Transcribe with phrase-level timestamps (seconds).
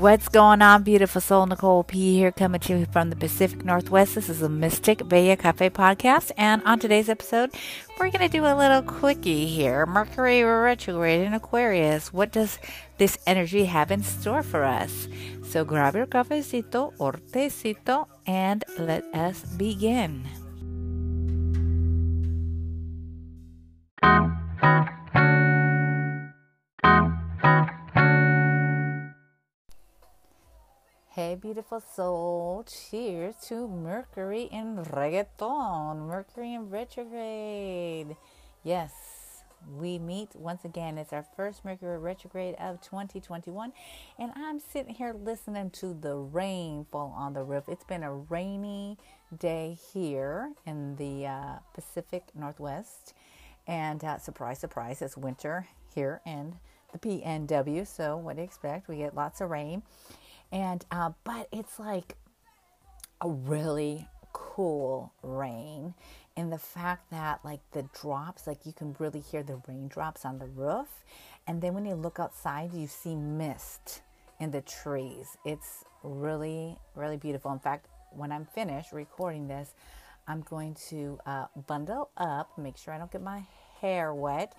[0.00, 1.44] What's going on, beautiful soul?
[1.44, 4.14] Nicole P here, coming to you from the Pacific Northwest.
[4.14, 7.50] This is a Mystic Bella Cafe podcast, and on today's episode,
[7.98, 9.84] we're going to do a little quickie here.
[9.84, 12.14] Mercury retrograde in Aquarius.
[12.14, 12.58] What does
[12.96, 15.06] this energy have in store for us?
[15.42, 20.26] So grab your cafecito or tecito and let us begin.
[31.40, 32.66] Beautiful soul.
[32.68, 38.14] Cheers to Mercury in reggaeton, Mercury in retrograde.
[38.62, 38.92] Yes,
[39.74, 40.98] we meet once again.
[40.98, 43.72] It's our first Mercury retrograde of 2021.
[44.18, 47.64] And I'm sitting here listening to the rain fall on the roof.
[47.68, 48.98] It's been a rainy
[49.38, 53.14] day here in the uh, Pacific Northwest.
[53.66, 56.56] And uh, surprise, surprise, it's winter here in
[56.92, 57.86] the PNW.
[57.86, 58.88] So, what do you expect?
[58.88, 59.82] We get lots of rain
[60.52, 62.16] and uh, but it's like
[63.20, 65.94] a really cool rain.
[66.36, 70.38] And the fact that like the drops like you can really hear the raindrops on
[70.38, 70.88] the roof.
[71.46, 74.02] And then when you look outside you see mist
[74.38, 75.36] in the trees.
[75.44, 77.52] It's really really beautiful.
[77.52, 79.74] In fact when i'm finished recording this
[80.26, 83.42] i'm going to uh, bundle up make sure i don't get my
[83.80, 84.54] hair wet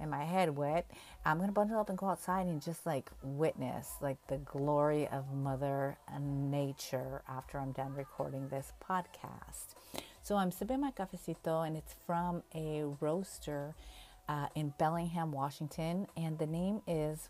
[0.00, 0.90] and my head wet,
[1.24, 5.06] I'm going to bundle up and go outside and just like witness like the glory
[5.08, 9.74] of Mother Nature after I'm done recording this podcast.
[10.22, 13.74] So I'm sipping my cafecito and it's from a roaster
[14.28, 16.06] uh, in Bellingham, Washington.
[16.16, 17.28] And the name is,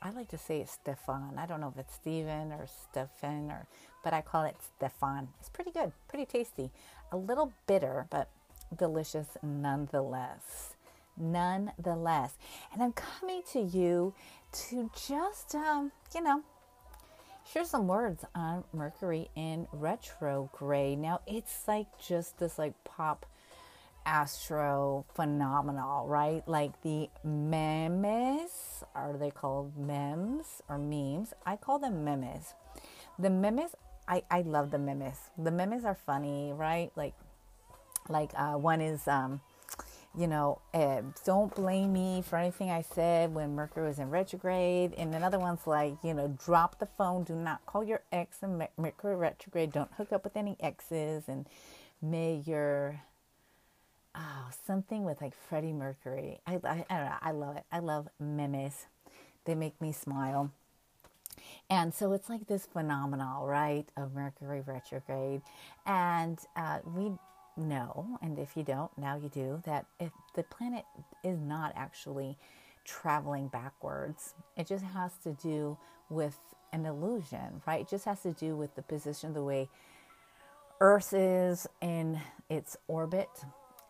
[0.00, 1.34] I like to say it's Stefan.
[1.36, 3.66] I don't know if it's Stephen or Stefan or,
[4.04, 5.28] but I call it Stefan.
[5.40, 6.70] It's pretty good, pretty tasty.
[7.12, 8.28] A little bitter, but
[8.76, 10.74] delicious nonetheless
[11.20, 12.36] nonetheless.
[12.72, 14.14] And I'm coming to you
[14.52, 16.42] to just, um, you know,
[17.52, 20.98] share some words on Mercury in retrograde.
[20.98, 23.26] Now, it's like just this like pop
[24.08, 26.42] astro phenomenal, right?
[26.46, 31.34] Like the memes, are they called memes or memes?
[31.44, 32.54] I call them memes.
[33.18, 33.72] The memes,
[34.06, 35.18] I, I love the memes.
[35.36, 36.90] The memes are funny, right?
[36.96, 37.14] Like,
[38.08, 39.40] like uh, one is um,
[40.18, 44.92] you know, uh, don't blame me for anything I said when Mercury was in retrograde.
[44.98, 47.22] And another one's like, you know, drop the phone.
[47.22, 49.70] Do not call your ex in Mercury retrograde.
[49.70, 51.24] Don't hook up with any exes.
[51.28, 51.46] And
[52.02, 53.00] may your,
[54.16, 56.40] oh, something with like Freddie Mercury.
[56.46, 57.16] I, I, I don't know.
[57.22, 57.64] I love it.
[57.70, 58.86] I love memes.
[59.44, 60.50] They make me smile.
[61.70, 65.42] And so it's like this phenomenal, right, of Mercury retrograde.
[65.86, 67.12] And uh, we
[67.58, 70.84] know, and if you don't, now you do, that if the planet
[71.24, 72.36] is not actually
[72.84, 75.76] traveling backwards, it just has to do
[76.08, 76.38] with
[76.72, 77.82] an illusion, right?
[77.82, 79.68] It just has to do with the position, the way
[80.80, 83.28] Earth is in its orbit,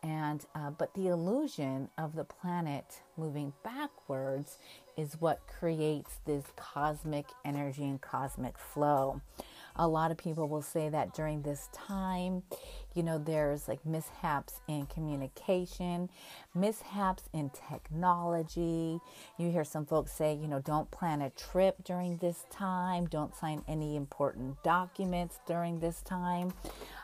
[0.02, 4.58] and uh, but the illusion of the planet moving backwards
[4.96, 9.20] is what creates this cosmic energy and cosmic flow
[9.78, 12.42] a lot of people will say that during this time,
[12.94, 16.10] you know, there's like mishaps in communication,
[16.54, 18.98] mishaps in technology.
[19.38, 23.36] You hear some folks say, you know, don't plan a trip during this time, don't
[23.36, 26.52] sign any important documents during this time.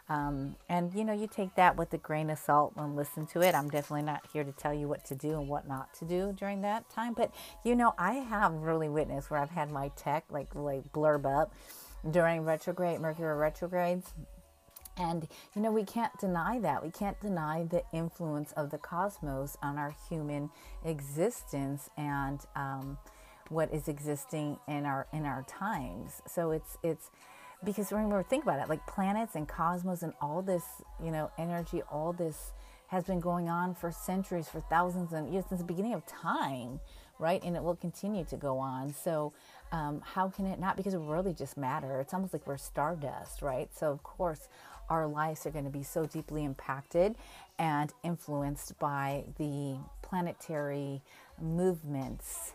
[0.09, 3.41] Um, and you know, you take that with a grain of salt and listen to
[3.41, 3.55] it.
[3.55, 6.35] I'm definitely not here to tell you what to do and what not to do
[6.37, 7.15] during that time.
[7.15, 7.33] But
[7.65, 11.55] you know, I have really witnessed where I've had my tech like like blurb up
[12.11, 14.13] during retrograde, Mercury retrogrades.
[14.97, 15.27] And,
[15.57, 16.83] you know, we can't deny that.
[16.83, 20.51] We can't deny the influence of the cosmos on our human
[20.85, 22.99] existence and um,
[23.49, 26.23] what is existing in our in our times.
[26.29, 27.11] So it's it's
[27.65, 30.65] because remember, think about it, like planets and cosmos and all this,
[31.03, 32.53] you know, energy, all this
[32.89, 36.79] has been going on for centuries, for thousands of years, since the beginning of time,
[37.25, 37.43] right?
[37.43, 38.93] And it will continue to go on.
[38.93, 39.33] So
[39.73, 40.77] um, how can it not?
[40.77, 41.99] Because it really just matter.
[41.99, 43.69] It's almost like we're stardust, right?
[43.75, 44.49] So, of course,
[44.91, 47.17] our lives are going to be so deeply impacted
[47.59, 51.01] and influenced by the planetary
[51.41, 52.53] movements.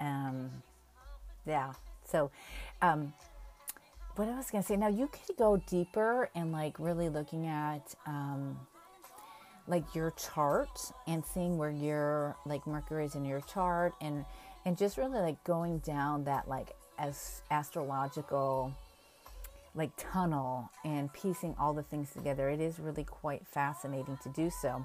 [0.00, 0.50] Um,
[1.46, 1.72] yeah.
[2.04, 2.30] So,
[2.82, 3.14] um,
[4.16, 7.46] what I was going to say, now you could go deeper and like really looking
[7.46, 8.60] at um,
[9.66, 14.24] like your chart and seeing where your like Mercury is in your chart and
[14.64, 18.72] and just really like going down that like as astrological
[19.74, 22.48] like tunnel and piecing all the things together.
[22.48, 24.84] It is really quite fascinating to do so.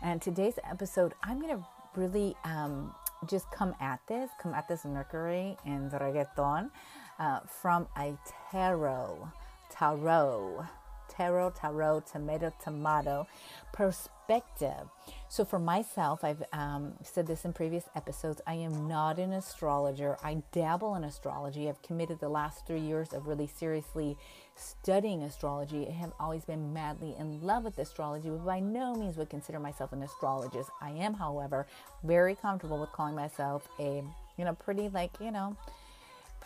[0.00, 1.66] And today's episode, I'm to
[1.96, 2.94] really um,
[3.26, 6.70] just come at this, come at this Mercury and reggaeton
[7.18, 8.16] uh, from a
[8.52, 9.28] tarot,
[9.70, 10.64] tarot,
[11.08, 13.26] tarot, tarot, tomato, tomato
[13.72, 14.88] perspective.
[15.28, 20.16] So, for myself, I've um, said this in previous episodes, I am not an astrologer.
[20.22, 21.68] I dabble in astrology.
[21.68, 24.16] I've committed the last three years of really seriously
[24.56, 25.86] studying astrology.
[25.88, 29.60] I have always been madly in love with astrology, but by no means would consider
[29.60, 30.70] myself an astrologist.
[30.80, 31.66] I am, however,
[32.02, 34.02] very comfortable with calling myself a,
[34.36, 35.56] you know, pretty, like, you know,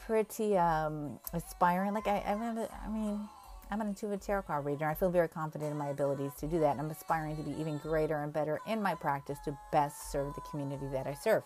[0.06, 1.94] pretty um, aspiring.
[1.94, 3.20] Like, I, I, I mean,
[3.72, 4.86] I'm an intuitive tarot card reader.
[4.86, 6.72] I feel very confident in my abilities to do that.
[6.72, 10.34] And I'm aspiring to be even greater and better in my practice to best serve
[10.34, 11.42] the community that I serve.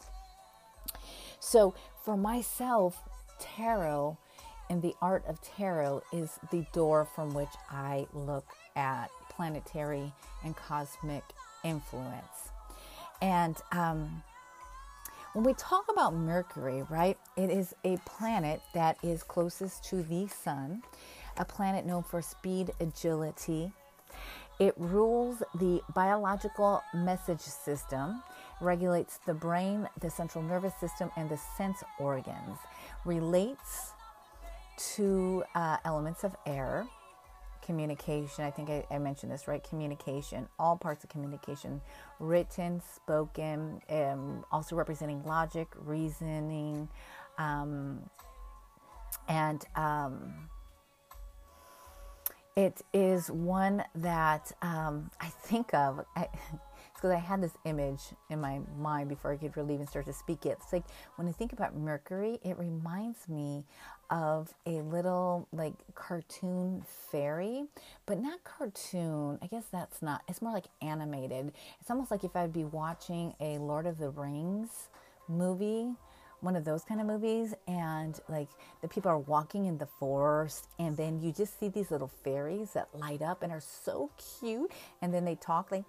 [1.39, 1.73] So,
[2.05, 3.01] for myself,
[3.39, 4.19] tarot
[4.69, 10.13] and the art of tarot is the door from which I look at planetary
[10.43, 11.23] and cosmic
[11.63, 12.51] influence.
[13.23, 14.25] And um,
[15.33, 20.27] when we talk about Mercury, right, it is a planet that is closest to the
[20.27, 20.83] sun
[21.39, 23.73] a planet known for speed, agility.
[24.59, 28.23] It rules the biological message system,
[28.61, 32.59] regulates the brain, the central nervous system, and the sense organs,
[33.05, 33.93] relates
[34.95, 36.87] to uh, elements of air,
[37.67, 38.45] communication.
[38.45, 39.63] I think I, I, mentioned this, right?
[39.63, 41.81] Communication, all parts of communication,
[42.21, 46.89] written, spoken, um, also representing logic, reasoning,
[47.39, 48.09] um,
[49.29, 50.33] and um,
[52.57, 56.05] it is one that um, I think of.
[56.15, 58.01] because I had this image
[58.31, 60.59] in my mind before I could really even start to speak it.
[60.63, 60.85] It's like
[61.17, 63.65] when I think about Mercury, it reminds me
[64.09, 67.65] of a little like cartoon fairy,
[68.07, 69.39] but not cartoon.
[69.43, 71.53] I guess that's not, it's more like animated.
[71.81, 74.89] It's almost like if I'd be watching a Lord of the Rings
[75.29, 75.95] movie
[76.41, 78.49] one of those kind of movies and like
[78.83, 82.73] the people are walking in the forest and then you just see these little fairies
[82.73, 84.11] that light up and are so
[84.41, 84.71] cute
[85.03, 85.85] and then they talk like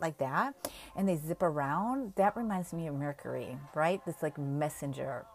[0.00, 0.54] like that
[0.96, 2.12] and they zip around.
[2.16, 4.04] That reminds me of mercury right?
[4.04, 5.26] This like messenger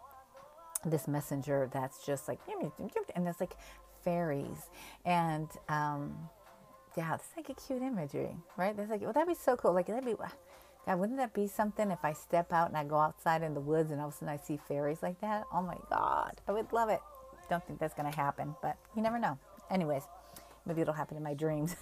[0.86, 2.38] this messenger that's just like
[3.14, 3.54] and that's like
[4.02, 4.70] fairies
[5.04, 6.16] and um
[6.96, 8.76] yeah it's like a cute imagery right?
[8.76, 10.14] That's like well that'd be so cool like that'd be
[10.86, 13.60] God, wouldn't that be something if I step out and I go outside in the
[13.60, 15.44] woods and all of a sudden I see fairies like that?
[15.52, 17.00] Oh my God, I would love it.
[17.48, 19.38] Don't think that's going to happen, but you never know.
[19.70, 20.04] Anyways,
[20.66, 21.76] maybe it'll happen in my dreams.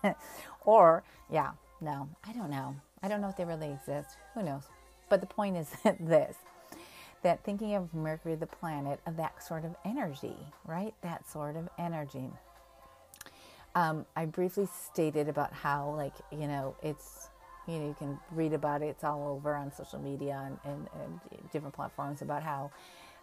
[0.64, 2.76] or, yeah, no, I don't know.
[3.02, 4.16] I don't know if they really exist.
[4.34, 4.62] Who knows?
[5.08, 5.70] But the point is
[6.00, 6.36] this
[7.24, 10.36] that thinking of Mercury, the planet, of that sort of energy,
[10.66, 10.94] right?
[11.00, 12.30] That sort of energy.
[13.74, 17.30] Um, I briefly stated about how, like, you know, it's
[17.66, 18.86] you know, you can read about it.
[18.86, 22.70] It's all over on social media and, and, and different platforms about how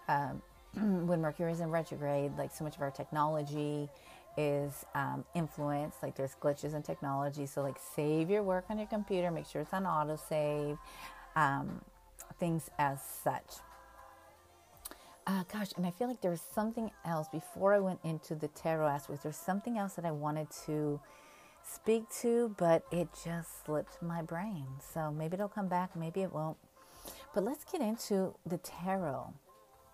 [0.07, 0.41] um,
[1.07, 3.89] when Mercury is in retrograde, like so much of our technology
[4.37, 6.01] is um, influenced.
[6.01, 7.45] Like there's glitches in technology.
[7.45, 10.77] So like save your work on your computer, make sure it's on autosave,
[11.35, 11.81] um,
[12.39, 13.55] things as such.
[15.27, 18.87] Uh, gosh, and I feel like there's something else before I went into the tarot
[18.87, 19.23] aspect.
[19.23, 20.99] There's something else that I wanted to
[21.73, 24.65] speak to, but it just slipped my brain.
[24.93, 26.57] So maybe it'll come back, maybe it won't.
[27.33, 29.33] But let's get into the tarot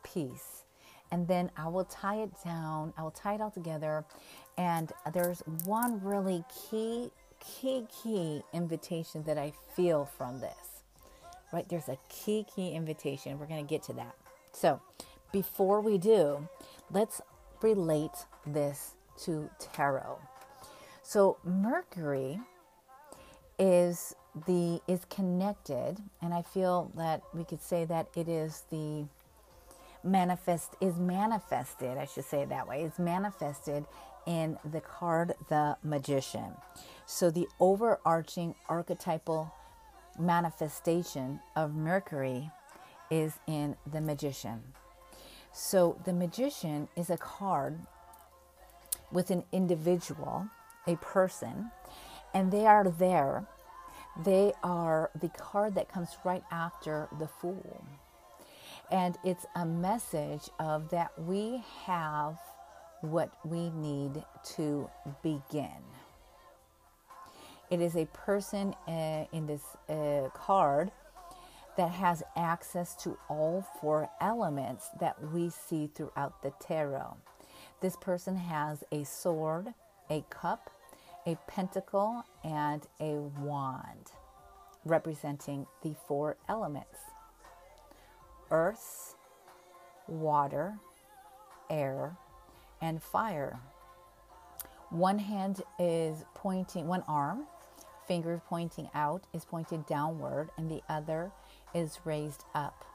[0.03, 0.63] piece.
[1.12, 4.03] And then I will tie it down, I will tie it all together.
[4.57, 10.84] And there's one really key, key, key invitation that I feel from this.
[11.53, 11.67] Right?
[11.69, 13.39] There's a key, key invitation.
[13.39, 14.15] We're going to get to that.
[14.51, 14.81] So
[15.31, 16.50] before we do,
[16.91, 17.22] let's
[17.62, 20.19] relate this to tarot.
[21.09, 22.37] So Mercury
[23.57, 24.13] is
[24.45, 29.05] the is connected, and I feel that we could say that it is the
[30.03, 31.97] manifest is manifested.
[31.97, 32.83] I should say it that way.
[32.83, 33.85] It's manifested
[34.25, 36.51] in the card the magician.
[37.05, 39.53] So the overarching archetypal
[40.19, 42.51] manifestation of Mercury
[43.09, 44.61] is in the magician.
[45.53, 47.79] So the magician is a card
[49.09, 50.49] with an individual
[50.88, 51.72] a person,
[52.34, 53.46] and they are there.
[54.24, 57.86] They are the card that comes right after the Fool.
[58.89, 62.39] And it's a message of that we have
[63.01, 64.24] what we need
[64.56, 64.89] to
[65.22, 65.84] begin.
[67.70, 70.91] It is a person uh, in this uh, card
[71.75, 77.17] that has access to all four elements that we see throughout the tarot.
[77.82, 79.74] This person has a sword,
[80.10, 80.72] a cup,
[81.27, 84.12] a pentacle, and a wand,
[84.86, 87.00] representing the four elements
[88.50, 89.15] earth,
[90.07, 90.74] water,
[91.69, 92.15] air,
[92.81, 93.60] and fire.
[94.89, 97.43] One hand is pointing, one arm,
[98.07, 101.29] finger pointing out, is pointed downward, and the other
[101.75, 102.86] is raised up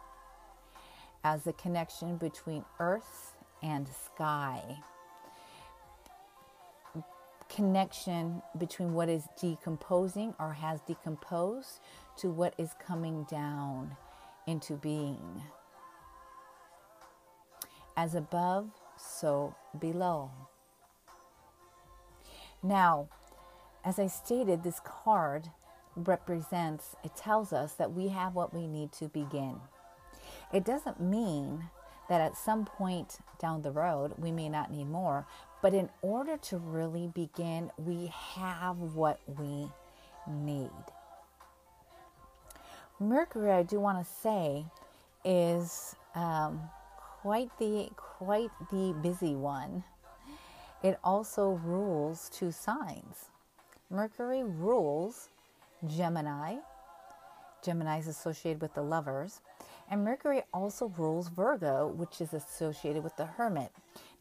[1.23, 4.79] as the connection between earth and sky.
[7.55, 11.81] Connection between what is decomposing or has decomposed
[12.17, 13.95] to what is coming down
[14.47, 15.43] into being.
[17.95, 20.31] As above, so below.
[22.63, 23.09] Now,
[23.85, 25.51] as I stated, this card
[25.95, 29.61] represents, it tells us that we have what we need to begin.
[30.55, 31.65] It doesn't mean
[32.09, 35.27] that at some point down the road we may not need more,
[35.63, 39.69] but in order to really begin, we have what we
[40.29, 40.71] need.
[42.99, 44.67] Mercury, I do want to say,
[45.25, 46.61] is um,
[47.23, 49.85] quite the quite the busy one.
[50.83, 53.31] It also rules two signs.
[53.89, 55.29] Mercury rules
[55.87, 56.57] Gemini.
[57.63, 59.41] Gemini is associated with the lovers.
[59.89, 63.71] And Mercury also rules Virgo, which is associated with the hermit.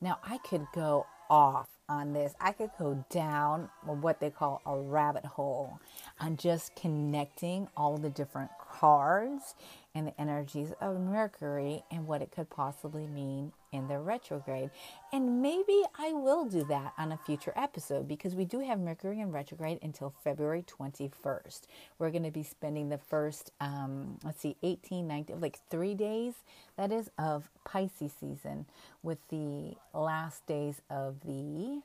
[0.01, 2.35] Now, I could go off on this.
[2.41, 5.79] I could go down what they call a rabbit hole
[6.19, 9.53] on just connecting all the different cards
[9.93, 14.71] and the energies of Mercury and what it could possibly mean in the retrograde.
[15.13, 19.19] And maybe I will do that on a future episode because we do have Mercury
[19.19, 21.61] in retrograde until February 21st.
[21.99, 26.33] We're going to be spending the first, um, let's see, 18, 19, like three days,
[26.75, 28.65] that is, of Pisces season
[29.03, 31.81] with the last days of the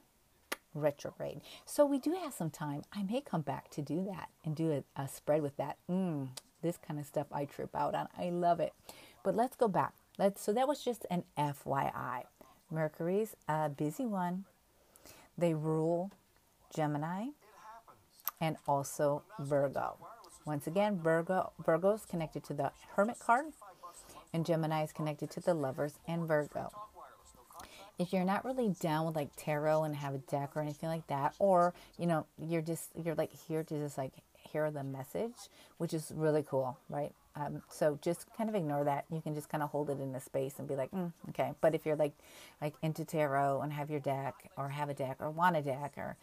[0.73, 1.43] retrograde.
[1.67, 2.85] So we do have some time.
[2.93, 5.77] I may come back to do that and do a, a spread with that.
[5.91, 6.29] Mm,
[6.67, 8.09] this kind of stuff I trip out on.
[8.19, 8.73] I love it.
[9.23, 9.95] But let's go back.
[10.19, 12.25] Let's so that was just an FYI.
[12.71, 14.45] Mercury's a busy one.
[15.39, 16.11] They rule
[16.75, 17.27] Gemini
[18.41, 19.97] and also Virgo.
[20.45, 23.47] Once again, Virgo Virgo is connected to the Hermit card
[24.33, 26.71] and Gemini is connected to the Lovers and Virgo.
[27.99, 31.07] If you're not really down with like tarot and have a deck or anything like
[31.07, 34.13] that, or you know, you're just you're like here to just like
[34.71, 37.13] the message, which is really cool, right?
[37.35, 39.05] Um, so just kind of ignore that.
[39.11, 41.53] You can just kind of hold it in a space and be like, mm, okay.
[41.61, 42.15] But if you're like
[42.61, 45.95] like into tarot and have your deck or have a deck or want a deck
[45.97, 46.17] or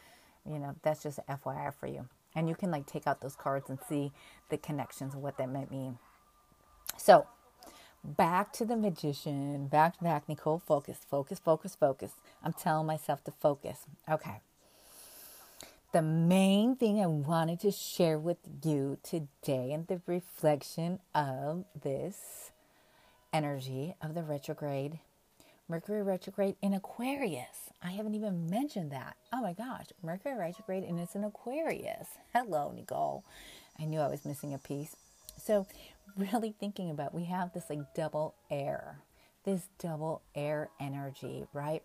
[0.49, 2.07] you know, that's just FYI for you.
[2.35, 4.11] And you can like take out those cards and see
[4.49, 5.99] the connections and what that might mean.
[6.97, 7.27] So
[8.03, 12.11] back to the magician, back to back, Nicole, focus, focus, focus, focus.
[12.43, 13.85] I'm telling myself to focus.
[14.09, 14.41] Okay
[15.93, 22.51] the main thing I wanted to share with you today and the reflection of this
[23.31, 24.99] energy of the retrograde,
[25.69, 27.69] Mercury retrograde in Aquarius.
[27.83, 29.17] I haven't even mentioned that.
[29.31, 32.07] Oh my gosh, Mercury retrograde and it's in Aquarius.
[32.33, 33.23] Hello, Nicole.
[33.79, 34.95] I knew I was missing a piece.
[35.37, 35.67] So,
[36.17, 38.97] really thinking about we have this like double air,
[39.45, 41.83] this double air energy, right?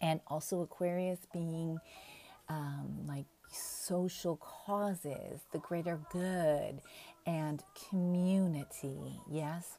[0.00, 1.80] And also Aquarius being
[2.48, 6.80] um, like social causes, the greater good,
[7.26, 9.20] and community.
[9.30, 9.78] Yes?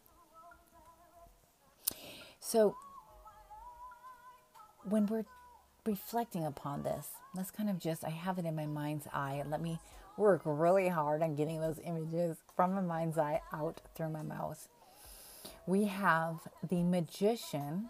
[2.40, 2.76] So,
[4.88, 5.26] when we're
[5.86, 9.62] reflecting upon this, let's kind of just, I have it in my mind's eye, let
[9.62, 9.80] me
[10.18, 14.68] work really hard on getting those images from my mind's eye out through my mouth.
[15.68, 17.90] We have the magician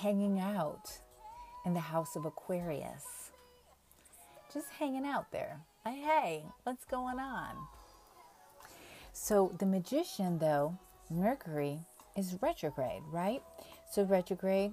[0.00, 0.98] hanging out
[1.64, 3.25] in the house of Aquarius
[4.52, 5.60] just hanging out there.
[5.84, 7.56] Like, hey, what's going on?
[9.12, 10.78] So the magician, though,
[11.10, 11.80] Mercury
[12.16, 13.42] is retrograde, right?
[13.90, 14.72] So retrograde,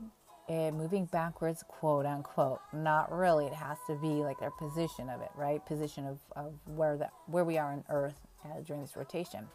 [0.50, 2.60] uh, moving backwards, quote unquote.
[2.74, 3.46] Not really.
[3.46, 5.66] It has to be like our position of it, right?
[5.66, 9.48] Position of, of where that where we are on Earth uh, during this rotation.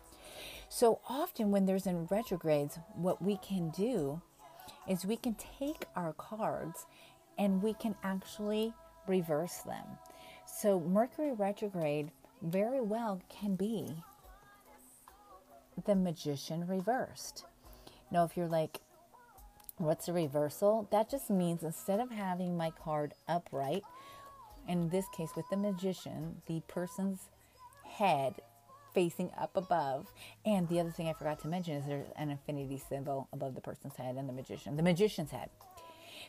[0.68, 4.20] So often when there's in retrogrades, what we can do
[4.86, 6.86] is we can take our cards
[7.38, 8.74] and we can actually
[9.06, 9.84] reverse them.
[10.56, 12.10] So, Mercury retrograde
[12.42, 13.94] very well can be
[15.86, 17.44] the magician reversed.
[18.10, 18.80] Now, if you're like,
[19.76, 20.88] what's a reversal?
[20.90, 23.84] That just means instead of having my card upright,
[24.66, 27.28] in this case with the magician, the person's
[27.84, 28.34] head
[28.94, 30.12] facing up above.
[30.44, 33.60] And the other thing I forgot to mention is there's an infinity symbol above the
[33.60, 35.50] person's head and the magician, the magician's head.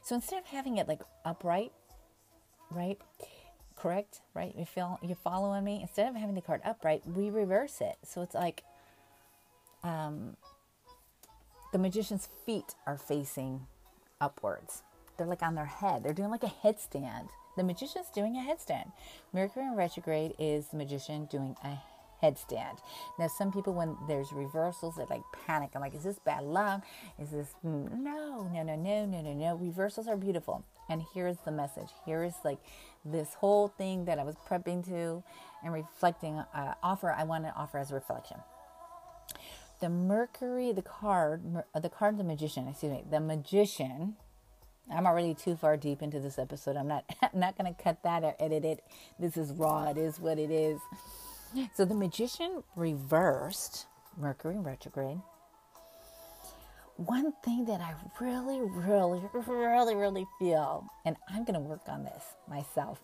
[0.03, 1.71] So instead of having it like upright,
[2.69, 2.99] right?
[3.79, 4.21] Correct?
[4.33, 4.53] Right?
[4.57, 5.79] You feel you're following me?
[5.81, 7.97] Instead of having the card upright, we reverse it.
[8.03, 8.63] So it's like
[9.83, 10.35] um
[11.71, 13.67] the magician's feet are facing
[14.19, 14.83] upwards.
[15.17, 16.03] They're like on their head.
[16.03, 17.29] They're doing like a headstand.
[17.57, 18.91] The magician's doing a headstand.
[19.33, 21.77] Mercury in retrograde is the magician doing a
[22.23, 22.79] headstand.
[23.17, 25.71] Now, some people, when there's reversals, they like panic.
[25.75, 26.83] I'm like, is this bad luck?
[27.21, 29.55] Is this no, no, no, no, no, no, no?
[29.55, 30.63] Reversals are beautiful.
[30.89, 31.89] And here's the message.
[32.05, 32.57] Here is like
[33.05, 35.23] this whole thing that I was prepping to
[35.63, 38.37] and reflecting, uh, offer, I want to offer as a reflection.
[39.79, 44.15] The Mercury, the card, the card, the magician, excuse me, the magician.
[44.91, 46.75] I'm already too far deep into this episode.
[46.75, 48.83] I'm not, I'm not going to cut that or edit it.
[49.19, 49.89] This is raw.
[49.89, 50.79] It is what it is.
[51.75, 53.85] So the magician reversed
[54.17, 55.19] Mercury retrograde.
[57.05, 62.03] One thing that I really, really, really, really feel, and I'm going to work on
[62.03, 62.99] this myself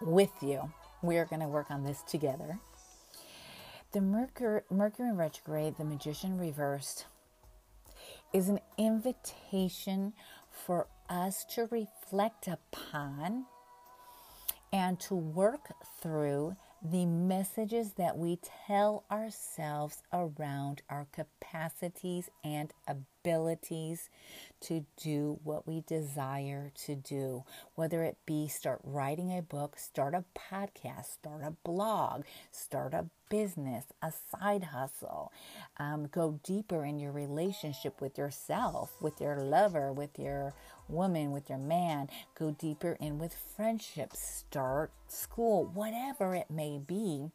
[0.00, 0.70] with you.
[1.02, 2.60] We are going to work on this together.
[3.90, 7.06] The Mercury, Mercury retrograde, the magician reversed,
[8.32, 10.12] is an invitation
[10.48, 13.46] for us to reflect upon
[14.72, 22.72] and to work through the messages that we tell ourselves around our capacities and
[23.26, 24.08] abilities
[24.60, 30.14] to do what we desire to do, whether it be start writing a book, start
[30.14, 35.32] a podcast, start a blog, start a business, a side hustle,
[35.78, 40.54] um, go deeper in your relationship with yourself, with your lover, with your
[40.88, 47.30] woman, with your man, go deeper in with friendships, start school, whatever it may be.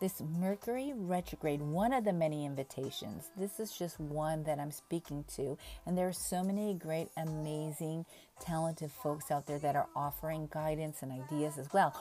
[0.00, 3.30] This Mercury retrograde, one of the many invitations.
[3.36, 5.56] This is just one that I'm speaking to.
[5.86, 8.04] And there are so many great, amazing,
[8.40, 11.94] talented folks out there that are offering guidance and ideas as well.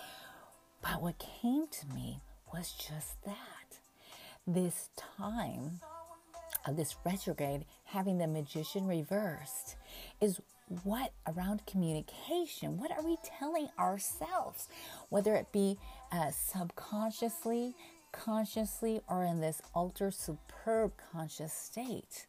[0.82, 2.20] But what came to me
[2.52, 3.80] was just that.
[4.46, 5.80] This time
[6.66, 9.76] of this retrograde, having the magician reversed,
[10.20, 10.42] is
[10.84, 14.68] what around communication what are we telling ourselves
[15.10, 15.78] whether it be
[16.14, 17.76] uh, subconsciously
[18.14, 22.28] consciously or in this ultra superb conscious state.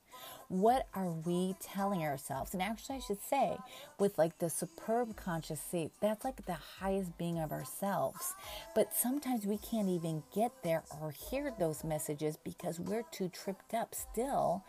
[0.49, 2.55] What are we telling ourselves?
[2.55, 3.57] And actually i should say
[3.99, 8.35] with like the superb conscious state that's like the highest being of ourselves.
[8.75, 13.75] But sometimes we can't even get there or hear those messages because we're too tripped
[13.75, 14.65] up still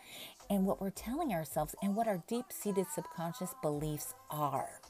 [0.50, 4.80] and what we're telling ourselves and what our deep seated subconscious beliefs are.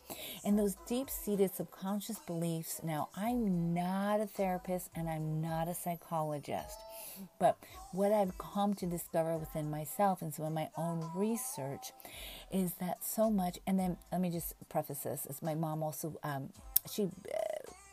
[0.45, 5.75] And those deep seated subconscious beliefs, now I'm not a therapist and I'm not a
[5.75, 6.79] psychologist,
[7.39, 7.59] but
[7.93, 11.93] what I've come to discover within myself and some of my own research
[12.53, 16.17] is that so much, and then let me just preface this, as my mom also,
[16.23, 16.51] um,
[16.91, 17.09] she, uh,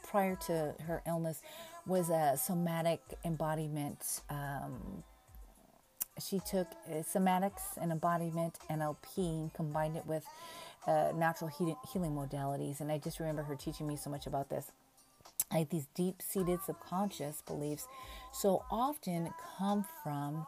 [0.07, 1.41] prior to her illness,
[1.87, 5.03] was a somatic embodiment um,
[6.19, 10.25] she took uh, somatics and embodiment NLP and combined it with
[10.87, 12.79] uh, natural healing, modalities.
[12.79, 14.71] And I just remember her teaching me so much about this.
[15.51, 17.87] Like these deep seated subconscious beliefs
[18.31, 20.45] so often come from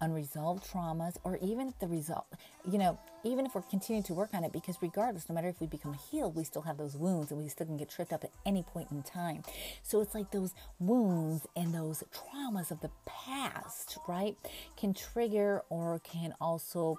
[0.00, 2.26] unresolved traumas or even the result
[2.70, 5.60] you know even if we're continuing to work on it because regardless no matter if
[5.60, 8.24] we become healed we still have those wounds and we still can get tripped up
[8.24, 9.42] at any point in time
[9.82, 14.36] so it's like those wounds and those traumas of the past right
[14.76, 16.98] can trigger or can also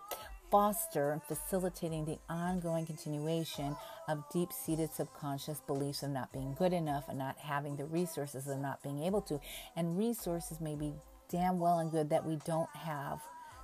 [0.52, 3.76] foster and facilitating the ongoing continuation
[4.08, 8.48] of deep seated subconscious beliefs of not being good enough and not having the resources
[8.48, 9.40] of not being able to.
[9.76, 10.92] And resources may be
[11.30, 13.20] damn well and good that we don't have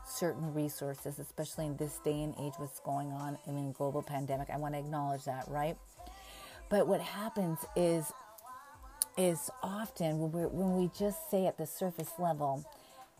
[0.07, 4.49] certain resources, especially in this day and age, what's going on in a global pandemic.
[4.49, 5.77] I want to acknowledge that, right?
[6.69, 8.11] But what happens is,
[9.17, 12.65] is often when, we when we just say at the surface level,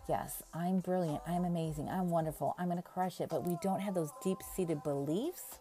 [0.07, 3.81] yes, I'm brilliant, I'm amazing, I'm wonderful, I'm going to crush it, but we don't
[3.81, 5.59] have those deep seated beliefs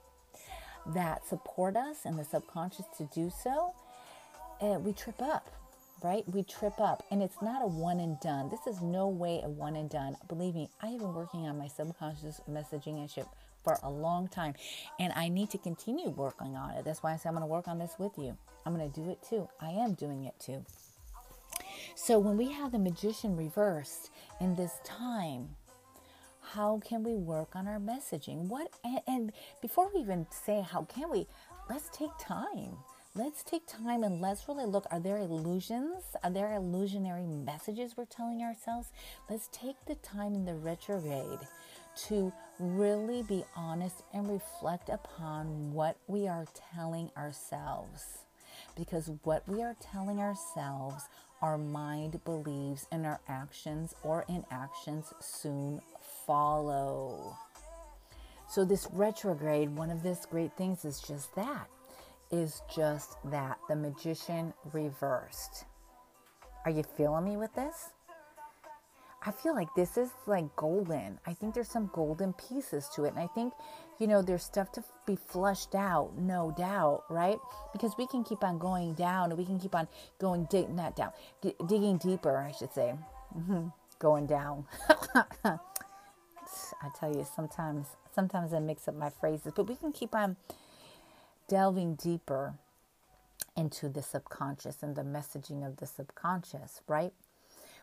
[0.86, 3.72] that support us and the subconscious to do so,
[4.80, 5.50] we trip up
[6.02, 6.24] right?
[6.28, 8.50] We trip up and it's not a one and done.
[8.50, 10.16] This is no way a one and done.
[10.28, 13.26] Believe me, I have been working on my subconscious messaging and ship
[13.64, 14.54] for a long time
[15.00, 16.84] and I need to continue working on it.
[16.84, 18.36] That's why I say I'm going to work on this with you.
[18.64, 19.48] I'm going to do it too.
[19.60, 20.64] I am doing it too.
[21.94, 25.56] So when we have the magician reversed in this time,
[26.40, 28.48] how can we work on our messaging?
[28.48, 31.26] What and, and before we even say how can we,
[31.68, 32.76] let's take time.
[33.14, 36.04] Let's take time and let's really look are there illusions?
[36.22, 38.92] Are there illusionary messages we're telling ourselves?
[39.30, 41.40] Let's take the time in the retrograde
[42.08, 48.25] to really be honest and reflect upon what we are telling ourselves
[48.76, 51.04] because what we are telling ourselves
[51.42, 55.80] our mind believes and our actions or inactions soon
[56.26, 57.36] follow.
[58.48, 61.68] So, this retrograde, one of this great things is just that,
[62.30, 65.64] is just that the magician reversed.
[66.64, 67.90] Are you feeling me with this?
[69.24, 71.18] I feel like this is like golden.
[71.26, 73.08] I think there's some golden pieces to it.
[73.08, 73.52] And I think,
[73.98, 77.38] you know, there's stuff to be flushed out, no doubt, right?
[77.72, 81.12] Because we can keep on going down we can keep on going, dig- not down,
[81.40, 82.94] d- digging deeper, I should say,
[83.36, 83.68] mm-hmm.
[83.98, 84.66] going down.
[85.44, 90.36] I tell you, sometimes, sometimes I mix up my phrases, but we can keep on
[91.48, 92.54] delving deeper
[93.56, 97.12] into the subconscious and the messaging of the subconscious, right?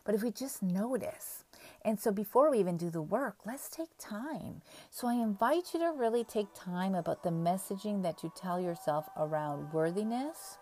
[0.04, 1.44] But if we just notice,
[1.84, 4.62] and so before we even do the work, let's take time.
[4.90, 9.06] So I invite you to really take time about the messaging that you tell yourself
[9.18, 10.58] around worthiness,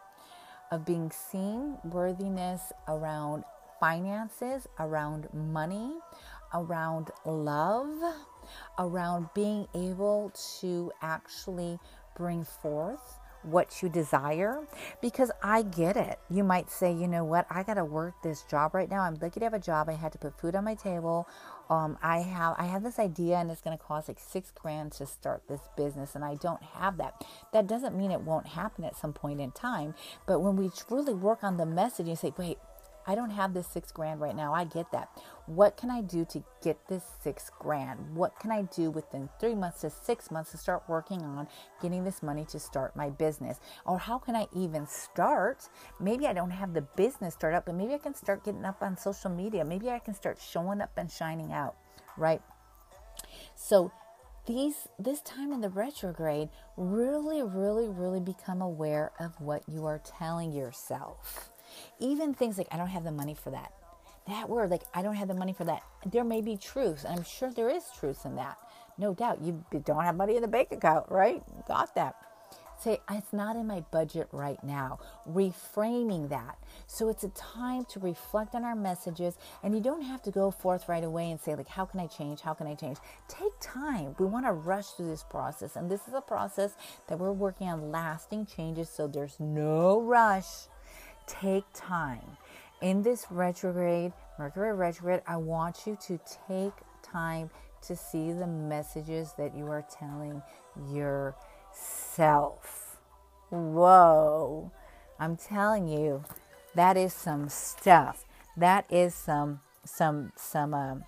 [0.73, 3.45] of being seen, worthiness around
[3.79, 5.95] finances, around money,
[6.55, 8.15] around love,
[8.79, 11.79] around being able to actually
[12.17, 14.61] bring forth what you desire
[15.01, 16.19] because I get it.
[16.31, 19.01] You might say, you know what, I got to work this job right now.
[19.01, 19.89] I'm lucky to have a job.
[19.89, 21.29] I had to put food on my table.
[21.71, 24.93] Um, I have I have this idea and it's going to cost like six grand
[24.93, 27.25] to start this business, and I don't have that.
[27.53, 29.95] That doesn't mean it won't happen at some point in time.
[30.27, 32.59] But when we truly work on the message, you say, wait,
[33.07, 34.55] I don't have this six grand right now.
[34.55, 35.09] I get that.
[35.47, 38.15] What can I do to get this six grand?
[38.15, 41.49] What can I do within three months to six months to start working on
[41.81, 43.59] getting this money to start my business?
[43.85, 45.69] Or how can I even start?
[46.01, 48.83] Maybe I don't have the business start up, but maybe I can start getting up
[48.83, 49.65] on social media.
[49.65, 51.75] Maybe I can start showing up and shining out,
[52.17, 52.43] right?
[53.55, 53.91] So
[54.47, 60.01] these this time in the retrograde really really really become aware of what you are
[60.05, 61.52] telling yourself
[61.99, 63.73] even things like, I don't have the money for that.
[64.29, 65.83] That word, like, I don't have the money for that.
[66.07, 67.05] There may be truth.
[67.05, 68.57] And I'm sure there is truth in that.
[68.99, 69.41] No doubt.
[69.43, 71.43] You don't have money in the bank account, right?
[71.67, 72.15] Got that.
[72.79, 74.99] Say, it's not in my budget right now.
[75.29, 76.59] Reframing that.
[76.89, 80.51] So it's a time to reflect on our messages, and you don't have to go
[80.51, 82.41] forth right away and say, like, how can I change?
[82.41, 82.99] How can I change?
[83.29, 84.17] Take time.
[84.19, 86.75] We want to rush through this process, and this is a process
[87.07, 90.67] that we're working on lasting changes, so there's no rush
[91.27, 92.37] take time.
[92.81, 97.51] In this retrograde, Mercury retrograde, I want you to take time
[97.83, 100.43] to see the messages that you are telling
[100.91, 101.37] yourself.
[103.51, 104.71] Whoa.
[105.19, 106.25] I'm telling you,
[106.75, 108.25] that is some stuff.
[108.57, 111.05] That is some some some um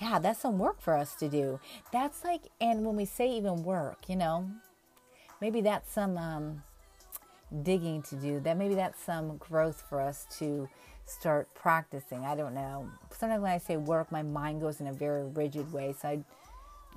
[0.00, 1.58] yeah, that's some work for us to do.
[1.92, 4.50] That's like and when we say even work, you know,
[5.40, 6.62] maybe that's some um
[7.62, 8.40] digging to do.
[8.40, 10.68] That maybe that's some growth for us to
[11.04, 12.24] start practicing.
[12.24, 12.88] I don't know.
[13.10, 15.94] Sometimes when I say work, my mind goes in a very rigid way.
[16.00, 16.24] So I,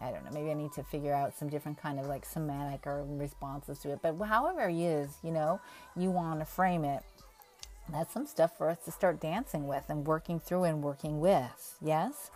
[0.01, 0.31] I don't know.
[0.33, 3.91] Maybe I need to figure out some different kind of like semantic or responses to
[3.91, 3.99] it.
[4.01, 5.62] But however it is, you know,
[5.95, 7.03] you want to frame it.
[7.91, 11.75] That's some stuff for us to start dancing with and working through and working with.
[11.81, 12.29] Yes,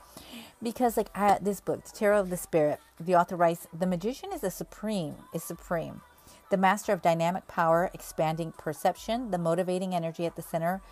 [0.63, 4.31] because like I, this book, the Tarot of the Spirit, the author writes, the magician
[4.33, 6.01] is a supreme, is supreme
[6.53, 10.83] the master of dynamic power, expanding perception, the motivating energy at the center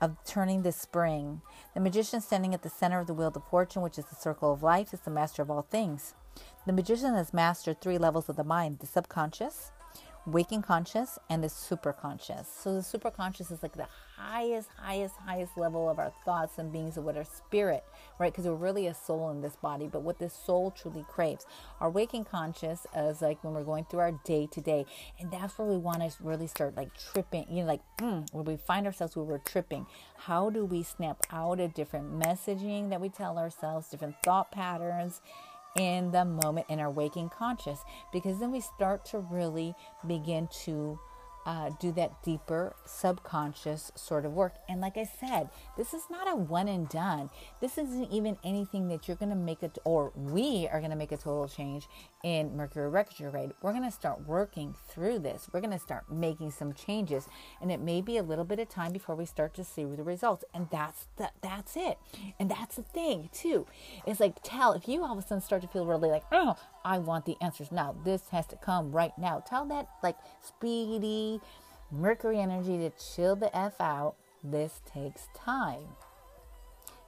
[0.00, 1.40] of turning the spring.
[1.72, 4.52] The magician standing at the center of the wheel of fortune, which is the circle
[4.52, 6.14] of life, is the master of all things.
[6.66, 9.70] The magician has mastered three levels of the mind the subconscious,
[10.26, 12.46] waking conscious, and the superconscious.
[12.46, 16.96] So the superconscious is like the highest, highest, highest level of our thoughts and beings
[16.96, 17.84] of what our spirit,
[18.18, 18.32] right?
[18.32, 21.46] Because we're really a soul in this body, but what this soul truly craves.
[21.80, 24.86] Our waking conscious is like when we're going through our day to day,
[25.18, 28.44] and that's where we want to really start like tripping, you know, like mm, where
[28.44, 29.86] we find ourselves where we're tripping.
[30.16, 35.20] How do we snap out of different messaging that we tell ourselves, different thought patterns?
[35.76, 37.80] In the moment in our waking conscious
[38.12, 39.74] because then we start to really
[40.06, 40.98] begin to
[41.46, 44.54] uh, do that deeper subconscious sort of work.
[44.68, 47.30] And like I said, this is not a one and done.
[47.60, 50.96] This isn't even anything that you're going to make it, or we are going to
[50.96, 51.88] make a total change
[52.22, 53.52] in Mercury retrograde.
[53.62, 55.48] We're going to start working through this.
[55.52, 57.28] We're going to start making some changes,
[57.60, 60.02] and it may be a little bit of time before we start to see the
[60.02, 60.44] results.
[60.54, 61.98] And that's the, that's it.
[62.38, 63.66] And that's the thing too.
[64.06, 66.56] It's like tell if you all of a sudden start to feel really like, oh,
[66.84, 67.94] I want the answers now.
[68.04, 69.40] This has to come right now.
[69.40, 71.40] Tell that like speedy
[71.90, 74.16] Mercury energy to chill the F out.
[74.42, 75.86] This takes time.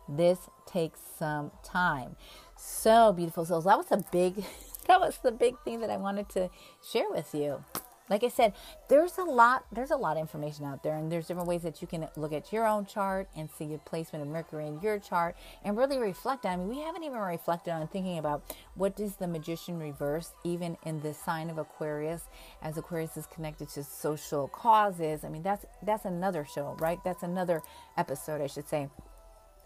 [0.09, 2.17] This takes some time.
[2.57, 3.65] So beautiful souls.
[3.65, 4.37] That was a big
[4.87, 6.51] that was the big thing that I wanted to
[6.83, 7.65] share with you.
[8.09, 8.53] Like I said,
[8.89, 11.81] there's a lot there's a lot of information out there and there's different ways that
[11.81, 14.99] you can look at your own chart and see your placement of Mercury in your
[14.99, 16.53] chart and really reflect on.
[16.53, 18.43] I mean, we haven't even reflected on thinking about
[18.75, 22.23] what does the magician reverse even in the sign of Aquarius
[22.63, 25.25] as Aquarius is connected to social causes.
[25.25, 26.99] I mean, that's that's another show, right?
[27.05, 27.63] That's another
[27.97, 28.89] episode, I should say.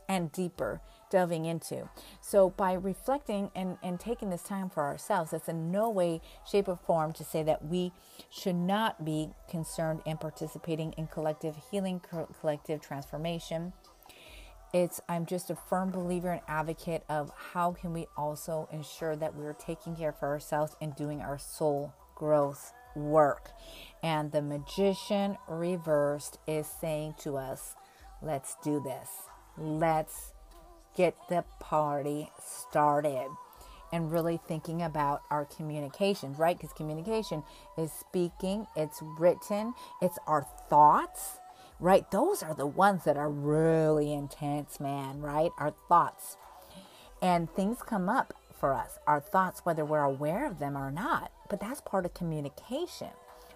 [0.09, 1.89] And deeper delving into.
[2.21, 6.21] So, by reflecting and, and taking this time for ourselves, that's in no way,
[6.51, 7.93] shape, or form to say that we
[8.31, 12.01] should not be concerned in participating in collective healing,
[12.41, 13.73] collective transformation.
[14.73, 19.35] It's I'm just a firm believer and advocate of how can we also ensure that
[19.35, 23.51] we're taking care for ourselves and doing our soul growth work.
[24.03, 27.75] And the magician reversed is saying to us,
[28.23, 29.09] let's do this.
[29.59, 30.33] Let's
[31.01, 33.27] get the party started
[33.91, 36.59] and really thinking about our communications, right?
[36.59, 37.43] Because communication
[37.79, 41.39] is speaking, it's written, it's our thoughts,
[41.81, 42.09] right?
[42.11, 45.53] Those are the ones that are really intense, man, right?
[45.57, 46.37] Our thoughts.
[47.23, 51.33] And things come up for us, our thoughts, whether we're aware of them or not.
[51.49, 53.09] But that's part of communication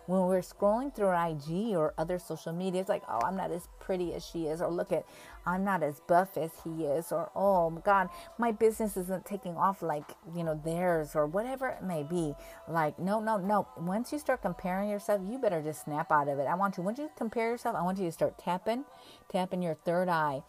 [0.07, 3.69] when we're scrolling through IG or other social media, it's like, oh, I'm not as
[3.81, 5.05] pretty as she is, or look at,
[5.47, 9.83] I'm not as buff as he is, or oh God, my business isn't taking off
[9.83, 12.35] like, you know, theirs, or whatever it may be.
[12.69, 13.69] Like, no, no, no.
[13.77, 16.45] Once you start comparing yourself, you better just snap out of it.
[16.45, 18.85] I want you, once you compare yourself, I want you to start tapping,
[19.29, 20.43] tapping your third eye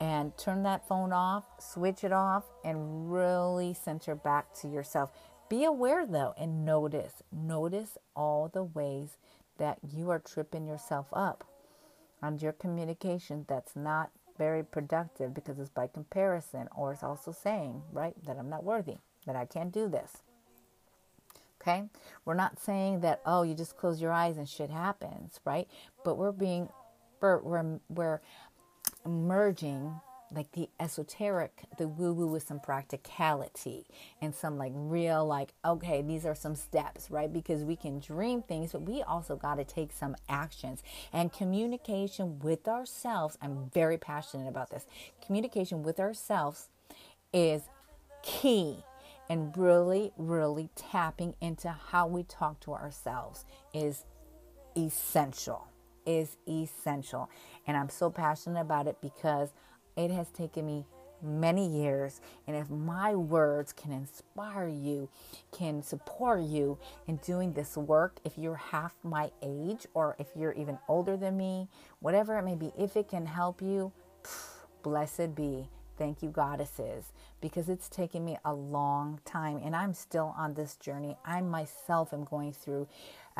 [0.00, 5.10] and turn that phone off, switch it off, and really center back to yourself.
[5.50, 9.18] Be aware though and notice, notice all the ways
[9.58, 11.44] that you are tripping yourself up
[12.22, 17.82] on your communication that's not very productive because it's by comparison or it's also saying,
[17.92, 20.18] right, that I'm not worthy, that I can't do this.
[21.60, 21.82] Okay?
[22.24, 25.68] We're not saying that, oh, you just close your eyes and shit happens, right?
[26.04, 26.68] But we're being,
[27.20, 28.20] we're, we're, we're
[29.04, 30.00] merging
[30.32, 33.86] like the esoteric, the woo woo with some practicality
[34.20, 37.32] and some like real, like, okay, these are some steps, right?
[37.32, 40.82] Because we can dream things, but we also got to take some actions.
[41.12, 44.86] And communication with ourselves, I'm very passionate about this.
[45.24, 46.68] Communication with ourselves
[47.32, 47.62] is
[48.22, 48.84] key
[49.28, 54.04] and really, really tapping into how we talk to ourselves is
[54.76, 55.66] essential.
[56.06, 57.28] Is essential.
[57.66, 59.50] And I'm so passionate about it because
[59.96, 60.84] it has taken me
[61.22, 62.20] many years.
[62.46, 65.08] And if my words can inspire you,
[65.52, 70.52] can support you in doing this work, if you're half my age or if you're
[70.52, 71.68] even older than me,
[72.00, 73.92] whatever it may be, if it can help you,
[74.82, 75.68] blessed be.
[75.98, 80.76] Thank you, goddesses, because it's taken me a long time and I'm still on this
[80.76, 81.18] journey.
[81.26, 82.88] I myself am going through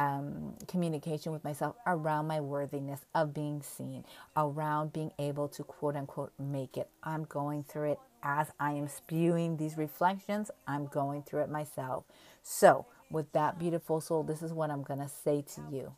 [0.01, 4.05] um, communication with myself around my worthiness of being seen,
[4.37, 6.89] around being able to quote unquote make it.
[7.03, 12.05] I'm going through it as I am spewing these reflections, I'm going through it myself.
[12.43, 15.93] So, with that beautiful soul, this is what I'm going to say to you.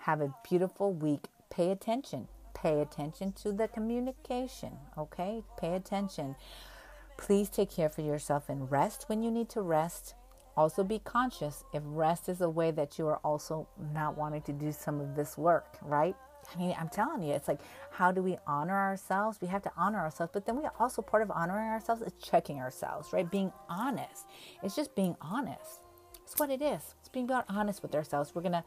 [0.00, 1.26] Have a beautiful week.
[1.50, 2.28] Pay attention.
[2.54, 5.42] Pay attention to the communication, okay?
[5.58, 6.34] Pay attention.
[7.16, 10.14] Please take care for yourself and rest when you need to rest.
[10.58, 14.52] Also, be conscious if rest is a way that you are also not wanting to
[14.52, 16.16] do some of this work, right?
[16.52, 17.60] I mean, I'm telling you, it's like,
[17.92, 19.38] how do we honor ourselves?
[19.40, 22.58] We have to honor ourselves, but then we also part of honoring ourselves is checking
[22.58, 23.30] ourselves, right?
[23.30, 24.26] Being honest.
[24.64, 25.84] It's just being honest.
[26.24, 26.96] It's what it is.
[26.98, 28.34] It's being honest with ourselves.
[28.34, 28.64] We're gonna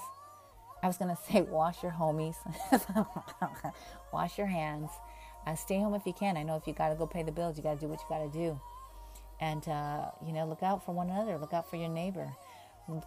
[0.82, 2.36] I was gonna say wash your homies.
[4.14, 4.90] wash your hands.
[5.46, 6.38] Uh, stay home if you can.
[6.38, 8.30] I know if you gotta go pay the bills, you gotta do what you gotta
[8.30, 8.60] do.
[9.40, 11.38] And uh, you know, look out for one another.
[11.38, 12.32] Look out for your neighbor.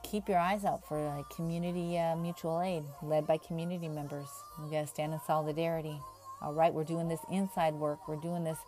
[0.03, 4.29] Keep your eyes out for like community uh, mutual aid led by community members.
[4.65, 5.99] You gotta stand in solidarity.
[6.43, 8.07] All right, we're doing this inside work.
[8.09, 8.59] We're doing this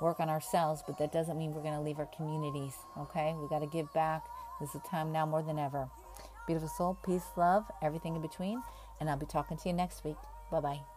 [0.00, 2.74] work on ourselves, but that doesn't mean we're going to leave our communities.
[2.98, 3.34] Okay?
[3.40, 4.24] We got to give back.
[4.60, 5.88] This is a time now more than ever.
[6.46, 8.62] Beautiful soul, peace, love, everything in between.
[9.00, 10.16] And I'll be talking to you next week.
[10.50, 10.93] Bye bye.